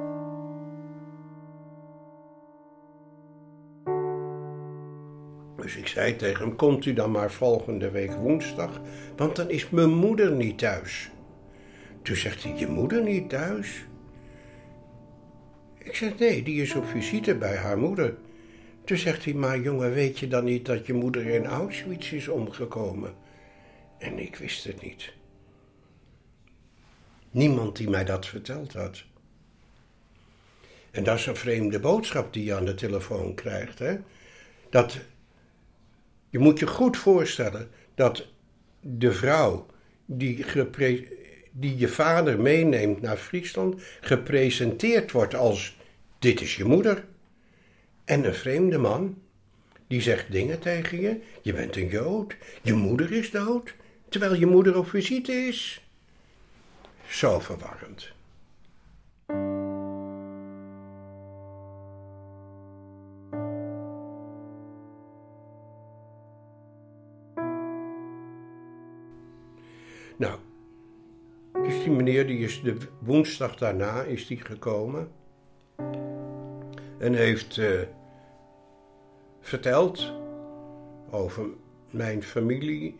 Dus 5.56 5.76
ik 5.76 5.86
zei 5.86 6.16
tegen 6.16 6.46
hem: 6.46 6.56
Komt 6.56 6.84
u 6.84 6.92
dan 6.92 7.10
maar 7.10 7.30
volgende 7.30 7.90
week 7.90 8.12
woensdag, 8.12 8.80
want 9.16 9.36
dan 9.36 9.50
is 9.50 9.70
mijn 9.70 9.94
moeder 9.94 10.32
niet 10.32 10.58
thuis. 10.58 11.10
Toen 12.02 12.16
zegt 12.16 12.42
hij: 12.42 12.54
Je 12.56 12.66
moeder 12.66 13.02
niet 13.02 13.28
thuis? 13.28 13.86
Ik 15.78 15.94
zeg: 15.94 16.18
Nee, 16.18 16.42
die 16.42 16.62
is 16.62 16.74
op 16.74 16.86
visite 16.86 17.34
bij 17.34 17.56
haar 17.56 17.78
moeder. 17.78 18.16
Toen 18.84 18.96
zegt 18.96 19.24
hij: 19.24 19.34
Maar 19.34 19.60
jongen, 19.60 19.92
weet 19.92 20.18
je 20.18 20.28
dan 20.28 20.44
niet 20.44 20.66
dat 20.66 20.86
je 20.86 20.92
moeder 20.92 21.26
in 21.26 21.46
Auschwitz 21.46 22.12
is 22.12 22.28
omgekomen? 22.28 23.14
En 23.98 24.18
ik 24.18 24.36
wist 24.36 24.64
het 24.64 24.82
niet. 24.82 25.12
Niemand 27.34 27.76
die 27.76 27.90
mij 27.90 28.04
dat 28.04 28.26
verteld 28.26 28.72
had. 28.72 29.04
En 30.90 31.04
dat 31.04 31.18
is 31.18 31.26
een 31.26 31.36
vreemde 31.36 31.80
boodschap 31.80 32.32
die 32.32 32.44
je 32.44 32.54
aan 32.54 32.64
de 32.64 32.74
telefoon 32.74 33.34
krijgt. 33.34 33.78
Hè? 33.78 33.96
Dat 34.70 34.98
je 36.28 36.38
moet 36.38 36.58
je 36.58 36.66
goed 36.66 36.96
voorstellen 36.96 37.70
dat 37.94 38.26
de 38.80 39.12
vrouw 39.12 39.66
die, 40.06 40.44
die 41.52 41.76
je 41.76 41.88
vader 41.88 42.40
meeneemt 42.40 43.00
naar 43.00 43.16
Friesland 43.16 43.82
gepresenteerd 44.00 45.12
wordt 45.12 45.34
als: 45.34 45.76
Dit 46.18 46.40
is 46.40 46.56
je 46.56 46.64
moeder. 46.64 47.04
En 48.04 48.24
een 48.24 48.34
vreemde 48.34 48.78
man 48.78 49.18
die 49.86 50.00
zegt 50.00 50.32
dingen 50.32 50.58
tegen 50.58 51.00
je: 51.00 51.20
Je 51.42 51.52
bent 51.52 51.76
een 51.76 51.88
Jood, 51.88 52.36
je 52.62 52.74
moeder 52.74 53.12
is 53.12 53.30
dood, 53.30 53.74
terwijl 54.08 54.34
je 54.34 54.46
moeder 54.46 54.78
op 54.78 54.88
visite 54.88 55.32
is. 55.32 55.83
Zo. 57.14 57.40
Nou, 70.16 70.38
dus 71.52 71.82
die 71.82 71.90
meneer 71.90 72.26
die 72.26 72.38
is 72.38 72.62
de 72.62 72.76
woensdag 72.98 73.56
daarna 73.56 74.02
is 74.02 74.26
die 74.26 74.40
gekomen 74.40 75.10
en 76.98 77.14
heeft 77.14 77.56
uh, 77.56 77.80
verteld 79.40 80.12
over 81.10 81.46
mijn 81.90 82.22
familie 82.22 82.96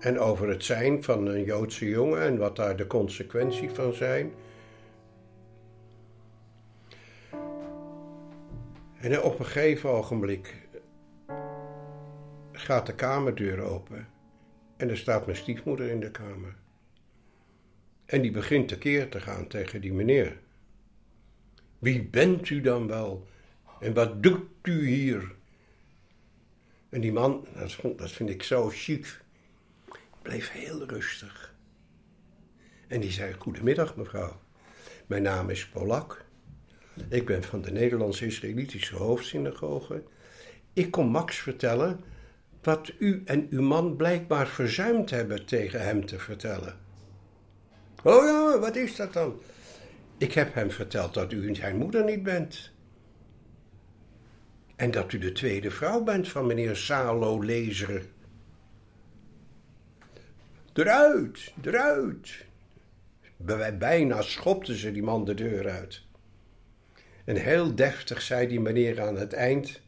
en 0.00 0.18
over 0.18 0.48
het 0.48 0.64
zijn 0.64 1.02
van 1.02 1.26
een 1.26 1.44
Joodse 1.44 1.88
jongen 1.88 2.22
en 2.22 2.38
wat 2.38 2.56
daar 2.56 2.76
de 2.76 2.86
consequenties 2.86 3.72
van 3.72 3.92
zijn. 3.92 4.32
En 9.00 9.22
op 9.22 9.38
een 9.38 9.44
gegeven 9.44 9.90
ogenblik 9.90 10.68
gaat 12.52 12.86
de 12.86 12.94
kamerdeur 12.94 13.60
open 13.60 14.08
en 14.76 14.88
er 14.88 14.96
staat 14.96 15.26
mijn 15.26 15.38
stiefmoeder 15.38 15.88
in 15.88 16.00
de 16.00 16.10
kamer. 16.10 16.54
En 18.04 18.22
die 18.22 18.30
begint 18.30 18.68
tekeer 18.68 19.08
te 19.08 19.20
gaan 19.20 19.46
tegen 19.46 19.80
die 19.80 19.92
meneer. 19.92 20.38
Wie 21.78 22.02
bent 22.02 22.50
u 22.50 22.60
dan 22.60 22.86
wel? 22.86 23.26
En 23.80 23.94
wat 23.94 24.22
doet 24.22 24.46
u 24.62 24.86
hier? 24.88 25.32
En 26.88 27.00
die 27.00 27.12
man, 27.12 27.46
dat 27.96 28.10
vind 28.10 28.30
ik 28.30 28.42
zo 28.42 28.68
chic, 28.68 29.20
bleef 30.22 30.50
heel 30.50 30.88
rustig. 30.88 31.54
En 32.88 33.00
die 33.00 33.10
zei: 33.10 33.34
Goedemiddag, 33.38 33.96
mevrouw. 33.96 34.40
Mijn 35.06 35.22
naam 35.22 35.50
is 35.50 35.68
Polak. 35.68 36.24
Ik 37.08 37.26
ben 37.26 37.42
van 37.42 37.62
de 37.62 37.70
Nederlands-Israëlitische 37.70 38.96
hoofdsynagoge. 38.96 40.02
Ik 40.72 40.90
kom 40.90 41.06
Max 41.06 41.36
vertellen 41.36 42.00
wat 42.62 42.92
u 42.98 43.22
en 43.24 43.46
uw 43.50 43.62
man 43.62 43.96
blijkbaar 43.96 44.48
verzuimd 44.48 45.10
hebben 45.10 45.46
tegen 45.46 45.84
hem 45.84 46.06
te 46.06 46.18
vertellen. 46.18 46.78
Oh 48.02 48.24
ja, 48.24 48.58
wat 48.58 48.76
is 48.76 48.96
dat 48.96 49.12
dan? 49.12 49.40
Ik 50.18 50.32
heb 50.32 50.54
hem 50.54 50.70
verteld 50.70 51.14
dat 51.14 51.32
u 51.32 51.54
zijn 51.54 51.76
moeder 51.76 52.04
niet 52.04 52.22
bent. 52.22 52.70
En 54.76 54.90
dat 54.90 55.12
u 55.12 55.18
de 55.18 55.32
tweede 55.32 55.70
vrouw 55.70 56.02
bent 56.02 56.28
van 56.28 56.46
meneer 56.46 56.76
Salo 56.76 57.42
Lezer. 57.42 58.02
Eruit, 60.72 61.52
eruit. 61.62 62.44
Bijna 63.78 64.22
schopte 64.22 64.76
ze 64.76 64.92
die 64.92 65.02
man 65.02 65.24
de 65.24 65.34
deur 65.34 65.70
uit. 65.70 66.02
En 67.24 67.36
heel 67.36 67.74
deftig 67.74 68.22
zei 68.22 68.46
die 68.46 68.60
meneer 68.60 69.02
aan 69.02 69.16
het 69.16 69.32
eind, 69.32 69.80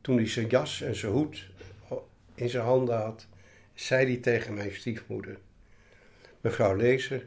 toen 0.00 0.16
hij 0.16 0.28
zijn 0.28 0.46
jas 0.46 0.80
en 0.80 0.96
zijn 0.96 1.12
hoed 1.12 1.50
in 2.34 2.48
zijn 2.48 2.64
handen 2.64 2.96
had, 2.96 3.26
zei 3.74 4.06
hij 4.06 4.16
tegen 4.16 4.54
mijn 4.54 4.72
stiefmoeder: 4.72 5.38
Mevrouw 6.40 6.76
Lezer, 6.76 7.26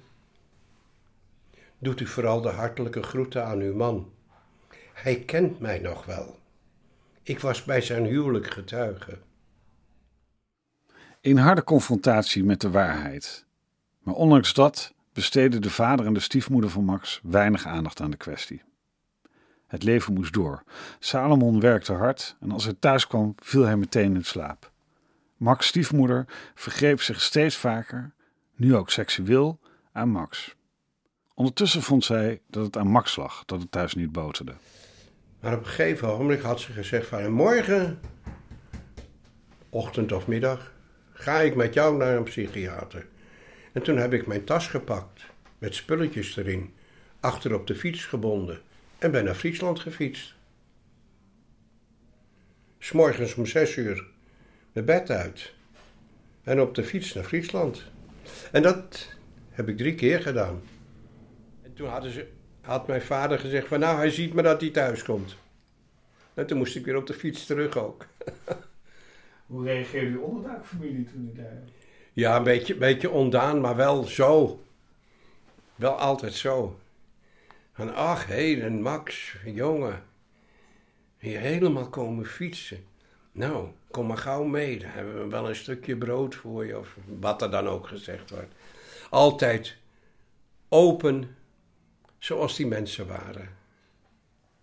doet 1.78 2.00
u 2.00 2.06
vooral 2.06 2.42
de 2.42 2.50
hartelijke 2.50 3.04
groeten 3.04 3.46
aan 3.46 3.60
uw 3.60 3.76
man. 3.76 4.12
Hij 4.94 5.20
kent 5.20 5.60
mij 5.60 5.80
nog 5.80 6.06
wel. 6.06 6.40
Ik 7.24 7.40
was 7.40 7.64
bij 7.64 7.82
zijn 7.82 8.06
huwelijk 8.06 8.52
getuige 8.52 9.18
in 11.26 11.38
harde 11.38 11.64
confrontatie 11.64 12.44
met 12.44 12.62
de 12.62 12.70
waarheid. 12.70 13.46
Maar 14.04 14.14
ondanks 14.14 14.54
dat 14.54 14.94
besteden 15.14 15.62
de 15.62 15.70
vader 15.70 16.06
en 16.06 16.14
de 16.14 16.20
stiefmoeder 16.20 16.70
van 16.70 16.84
Max 16.84 17.20
weinig 17.24 17.66
aandacht 17.66 18.02
aan 18.02 18.12
de 18.12 18.18
kwestie. 18.18 18.62
Het 19.68 19.84
leven 19.84 20.14
moest 20.14 20.34
door. 20.34 20.64
Salomon 21.00 21.60
werkte 21.60 21.94
hard 21.94 22.36
en 22.40 22.52
als 22.52 22.64
hij 22.64 22.74
thuis 22.80 23.08
kwam, 23.08 23.36
viel 23.38 23.64
hij 23.64 23.78
meteen 23.78 24.16
in 24.16 24.24
slaap. 24.24 24.72
Max' 25.38 25.68
stiefmoeder 25.68 26.26
vergreep 26.56 27.02
zich 27.02 27.22
steeds 27.22 27.56
vaker, 27.56 28.14
nu 28.56 28.76
ook 28.76 28.90
seksueel, 28.90 29.60
aan 29.92 30.10
Max. 30.10 30.56
Ondertussen 31.34 31.82
vond 31.82 32.04
zij 32.04 32.42
dat 32.48 32.66
het 32.66 32.78
aan 32.78 32.88
Max 32.88 33.16
lag 33.16 33.46
dat 33.46 33.62
het 33.62 33.72
thuis 33.72 33.94
niet 33.94 34.12
boterde. 34.12 34.54
Maar 35.40 35.54
op 35.54 35.60
een 35.60 35.66
gegeven 35.66 36.08
moment 36.08 36.42
had 36.42 36.60
ze 36.60 36.72
gezegd 36.72 37.08
van 37.08 37.32
morgen, 37.32 38.00
ochtend 39.70 40.12
of 40.12 40.28
middag, 40.28 40.74
ga 41.18 41.42
ik 41.42 41.56
met 41.56 41.74
jou 41.74 41.98
naar 41.98 42.16
een 42.16 42.24
psychiater. 42.24 43.06
En 43.72 43.82
toen 43.82 43.98
heb 43.98 44.14
ik 44.14 44.28
mijn 44.28 44.44
tas 44.44 44.68
gepakt, 44.68 45.26
met 45.58 45.76
spulletjes 45.76 46.38
erin, 46.38 46.74
achter 47.20 47.54
op 47.54 47.68
de 47.68 47.76
fiets 47.76 48.06
gebonden 48.06 48.62
en 48.98 49.12
ben 49.12 49.24
naar 49.24 49.36
Friesland 49.36 49.80
gefietst. 49.80 50.34
S'morgens 52.80 53.36
om 53.36 53.46
zes 53.46 53.76
uur 53.76 54.06
mijn 54.72 54.86
bed 54.86 55.10
uit 55.10 55.54
en 56.44 56.62
op 56.62 56.76
de 56.76 56.84
fiets 56.84 57.14
naar 57.14 57.24
Friesland. 57.24 57.84
En 58.52 58.62
dat 58.62 59.10
heb 59.52 59.70
ik 59.70 59.78
drie 59.78 59.96
keer 59.96 60.22
gedaan. 60.22 60.62
En 61.62 61.74
toen 61.74 62.10
ze, 62.10 62.28
had 62.62 62.88
mijn 62.88 63.02
vader 63.02 63.40
gezegd 63.40 63.68
van 63.68 63.80
nou, 63.80 63.98
hij 63.98 64.10
ziet 64.10 64.34
me 64.34 64.42
dat 64.42 64.62
hij 64.62 64.70
thuis 64.70 65.04
komt. 65.04 65.36
En 66.34 66.46
toen 66.46 66.58
moest 66.58 66.76
ik 66.76 66.86
weer 66.86 66.96
op 66.96 67.08
de 67.08 67.14
fiets 67.14 67.46
terug 67.46 67.78
ook. 67.78 68.06
Hoe 69.46 69.64
reageerde 69.64 70.12
uw 70.12 70.22
onderduikfamilie 70.22 71.06
toen 71.06 71.32
u 71.34 71.38
daar... 71.38 71.64
Ja, 72.14 72.36
een 72.36 72.44
beetje, 72.44 72.76
beetje 72.76 73.10
ondaan, 73.10 73.62
maar 73.62 73.76
wel 73.76 74.04
zo. 74.04 74.64
Wel 75.76 75.94
altijd 75.94 76.34
zo. 76.34 76.80
Van, 77.74 77.96
ach, 77.96 78.28
hé, 78.28 78.70
Max, 78.70 79.36
jongen. 79.46 80.04
Hier 81.18 81.40
helemaal 81.40 81.90
komen 81.90 82.26
fietsen. 82.26 82.86
Nou, 83.32 83.68
kom 83.92 84.08
maar 84.08 84.18
gauw 84.18 84.44
mee. 84.44 84.80
Dan 84.80 84.90
hebben 84.90 85.24
we 85.24 85.30
wel 85.30 85.50
een 85.50 85.56
stukje 85.56 85.98
brood 85.98 86.36
voor 86.36 86.66
je. 86.66 86.80
Of 86.80 86.98
wat 87.20 87.42
er 87.42 87.52
dan 87.52 87.68
ook 87.68 87.88
gezegd 87.88 88.30
wordt. 88.30 88.54
Altijd 89.10 89.78
open 90.70 91.36
zoals 92.18 92.56
die 92.56 92.68
mensen 92.68 93.08
waren. 93.08 93.50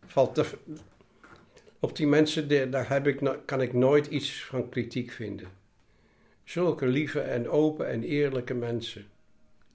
Valt 0.06 0.34
de, 0.34 0.50
op 1.82 1.96
die 1.96 2.06
mensen, 2.06 2.70
daar 2.70 2.88
heb 2.88 3.06
ik, 3.06 3.20
kan 3.44 3.60
ik 3.60 3.72
nooit 3.72 4.06
iets 4.06 4.44
van 4.44 4.68
kritiek 4.68 5.10
vinden. 5.10 5.48
Zulke 6.44 6.86
lieve 6.86 7.20
en 7.20 7.48
open 7.48 7.88
en 7.88 8.02
eerlijke 8.02 8.54
mensen. 8.54 9.04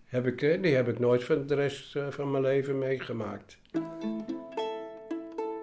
Heb 0.06 0.28
ik, 0.28 0.64
die 0.64 0.76
heb 0.76 0.88
ik 0.88 1.00
nooit 1.00 1.24
van 1.24 1.48
de 1.48 1.56
rest 1.56 1.96
eh, 1.96 2.08
van 2.10 2.32
mijn 2.32 2.44
leven 2.44 2.78
meegemaakt. 2.78 3.58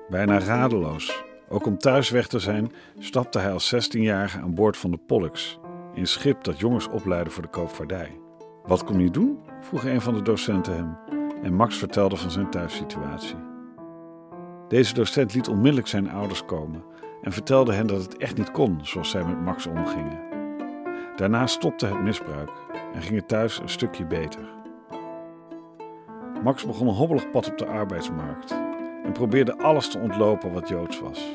Bijna 0.08 0.38
radeloos, 0.38 1.24
ook 1.48 1.66
om 1.66 1.78
thuis 1.78 2.10
weg 2.10 2.26
te 2.26 2.38
zijn, 2.38 2.72
stapte 2.98 3.38
hij 3.38 3.52
als 3.52 3.74
16-jarige 3.74 4.38
aan 4.38 4.54
boord 4.54 4.76
van 4.76 4.90
de 4.90 4.98
Pollux, 5.06 5.58
een 5.94 6.06
schip 6.06 6.44
dat 6.44 6.58
jongens 6.58 6.88
opleidde 6.88 7.30
voor 7.30 7.42
de 7.42 7.48
koopvaardij. 7.48 8.18
Wat 8.62 8.84
kom 8.84 9.00
je 9.00 9.10
doen? 9.10 9.38
vroeg 9.60 9.84
een 9.84 10.00
van 10.00 10.14
de 10.14 10.22
docenten 10.22 10.76
hem 10.76 10.96
en 11.42 11.54
Max 11.54 11.76
vertelde 11.76 12.16
van 12.16 12.30
zijn 12.30 12.50
thuissituatie. 12.50 13.53
Deze 14.75 14.95
docent 14.95 15.35
liet 15.35 15.49
onmiddellijk 15.49 15.87
zijn 15.87 16.11
ouders 16.11 16.45
komen 16.45 16.85
en 17.23 17.33
vertelde 17.33 17.75
hen 17.75 17.87
dat 17.87 18.02
het 18.02 18.16
echt 18.16 18.37
niet 18.37 18.50
kon 18.50 18.87
zoals 18.87 19.11
zij 19.11 19.25
met 19.25 19.40
Max 19.40 19.66
omgingen. 19.66 20.23
Daarna 21.16 21.47
stopte 21.47 21.87
het 21.87 22.02
misbruik 22.02 22.50
en 22.95 23.02
ging 23.02 23.19
het 23.19 23.28
thuis 23.28 23.59
een 23.59 23.69
stukje 23.69 24.07
beter. 24.07 24.52
Max 26.43 26.66
begon 26.66 26.88
een 26.88 26.95
hobbelig 26.95 27.31
pad 27.31 27.50
op 27.50 27.59
de 27.59 27.66
arbeidsmarkt 27.66 28.50
en 29.04 29.12
probeerde 29.12 29.59
alles 29.59 29.90
te 29.90 29.99
ontlopen 29.99 30.52
wat 30.52 30.69
joods 30.69 31.00
was. 31.00 31.31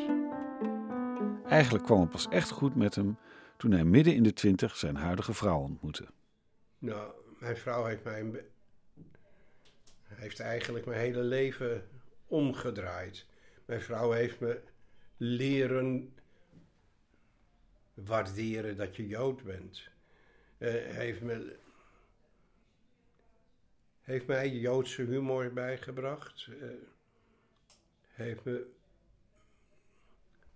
Eigenlijk 1.46 1.84
kwam 1.84 2.00
het 2.00 2.10
pas 2.10 2.27
echt 2.27 2.50
goed 2.50 2.75
met 2.75 2.96
hem 2.96 3.17
toen 3.58 3.72
hij 3.72 3.84
midden 3.84 4.15
in 4.15 4.24
de 4.24 4.34
twintig 4.34 4.75
zijn 4.75 4.96
huidige 4.96 5.34
vrouw 5.34 5.60
ontmoette. 5.60 6.05
Nou, 6.79 7.12
mijn 7.39 7.58
vrouw 7.58 7.86
heeft 7.86 8.03
mij 8.03 8.46
heeft 10.08 10.39
eigenlijk 10.39 10.86
mijn 10.86 11.00
hele 11.00 11.22
leven 11.22 11.84
omgedraaid. 12.27 13.25
Mijn 13.69 13.81
vrouw 13.81 14.11
heeft 14.11 14.39
me 14.39 14.61
leren 15.17 16.13
waarderen 17.93 18.77
dat 18.77 18.95
je 18.95 19.07
Jood 19.07 19.43
bent. 19.43 19.89
Uh, 20.57 20.69
heeft, 20.71 21.21
me, 21.21 21.55
heeft 24.01 24.25
mij 24.25 24.49
Joodse 24.49 25.01
humor 25.01 25.53
bijgebracht. 25.53 26.47
Uh, 26.47 26.69
heeft 28.07 28.43
me 28.43 28.65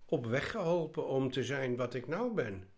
op 0.04 0.26
weg 0.26 0.50
geholpen 0.50 1.06
om 1.06 1.30
te 1.30 1.44
zijn 1.44 1.76
wat 1.76 1.94
ik 1.94 2.06
nou 2.06 2.34
ben. 2.34 2.68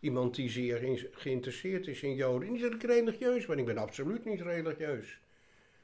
Iemand 0.00 0.34
die 0.34 0.50
zeer 0.50 1.08
geïnteresseerd 1.12 1.86
is 1.86 2.02
in 2.02 2.14
Joden. 2.14 2.52
Niet 2.52 2.62
dat 2.62 2.74
ik 2.74 2.82
religieus 2.82 3.46
ben, 3.46 3.58
ik 3.58 3.66
ben 3.66 3.78
absoluut 3.78 4.24
niet 4.24 4.40
religieus. 4.40 5.20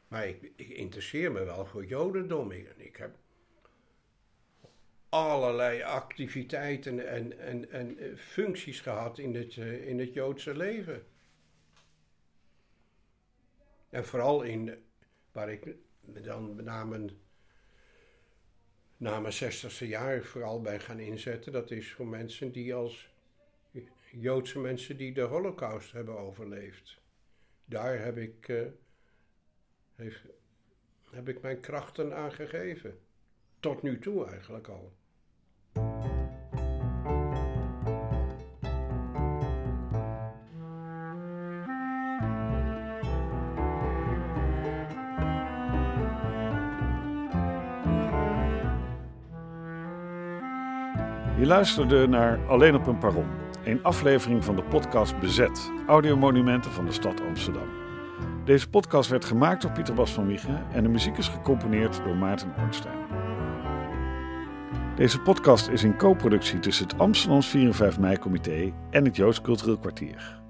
Maar 0.08 0.28
ik, 0.28 0.52
ik 0.56 0.68
interesseer 0.68 1.32
me 1.32 1.44
wel 1.44 1.66
voor 1.66 1.84
Jodendom. 1.84 2.50
Ik, 2.50 2.74
ik 2.76 2.96
heb 2.96 3.16
allerlei 5.10 5.82
activiteiten 5.82 7.08
en, 7.08 7.38
en, 7.38 7.70
en 7.70 7.98
eh, 7.98 8.16
functies 8.16 8.80
gehad 8.80 9.18
in 9.18 9.34
het, 9.34 9.56
eh, 9.56 9.88
in 9.88 9.98
het 9.98 10.12
Joodse 10.12 10.56
leven. 10.56 11.06
En 13.88 14.04
vooral 14.04 14.42
in, 14.42 14.84
waar 15.32 15.50
ik 15.50 15.74
dan 16.00 16.64
na 16.64 16.84
mijn, 16.84 17.10
na 18.96 19.20
mijn 19.20 19.34
60ste 19.34 19.86
jaar 19.86 20.22
vooral 20.24 20.60
bij 20.60 20.80
gaan 20.80 21.00
inzetten, 21.00 21.52
dat 21.52 21.70
is 21.70 21.92
voor 21.92 22.06
mensen 22.06 22.52
die 22.52 22.74
als 22.74 23.10
Joodse 24.12 24.58
mensen 24.58 24.96
die 24.96 25.12
de 25.12 25.20
Holocaust 25.20 25.92
hebben 25.92 26.18
overleefd. 26.18 27.00
Daar 27.64 27.98
heb 27.98 28.16
ik, 28.16 28.48
uh, 29.96 30.14
heb 31.10 31.28
ik 31.28 31.42
mijn 31.42 31.60
krachten 31.60 32.16
aan 32.16 32.32
gegeven. 32.32 32.98
Tot 33.60 33.82
nu 33.82 33.98
toe 33.98 34.26
eigenlijk 34.26 34.68
al. 34.68 34.92
Je 51.40 51.46
luisterde 51.46 52.06
naar 52.06 52.46
Alleen 52.48 52.74
op 52.74 52.86
een 52.86 52.98
Paron, 52.98 53.26
een 53.64 53.82
aflevering 53.82 54.44
van 54.44 54.56
de 54.56 54.62
podcast 54.62 55.18
Bezet, 55.18 55.70
audiomonumenten 55.86 56.70
van 56.70 56.84
de 56.84 56.92
stad 56.92 57.20
Amsterdam. 57.20 57.68
Deze 58.44 58.68
podcast 58.68 59.10
werd 59.10 59.24
gemaakt 59.24 59.62
door 59.62 59.70
Pieter 59.70 59.94
Bas 59.94 60.12
van 60.12 60.26
Wiegen 60.26 60.66
en 60.72 60.82
de 60.82 60.88
muziek 60.88 61.16
is 61.16 61.28
gecomponeerd 61.28 62.00
door 62.04 62.16
Maarten 62.16 62.54
Ornstein. 62.58 62.98
Deze 64.96 65.20
podcast 65.20 65.68
is 65.68 65.82
in 65.82 65.96
co-productie 65.96 66.58
tussen 66.58 66.88
het 66.88 66.98
Amsterdams 66.98 67.48
4 67.48 67.66
en 67.66 67.74
5 67.74 67.98
mei-comité 67.98 68.72
en 68.90 69.04
het 69.04 69.16
Joods 69.16 69.40
Cultureel 69.40 69.78
Kwartier. 69.78 70.40